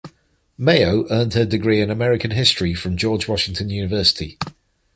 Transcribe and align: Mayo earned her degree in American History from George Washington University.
Mayo 0.57 1.05
earned 1.11 1.35
her 1.35 1.45
degree 1.45 1.79
in 1.79 1.91
American 1.91 2.31
History 2.31 2.73
from 2.73 2.97
George 2.97 3.27
Washington 3.27 3.69
University. 3.69 4.39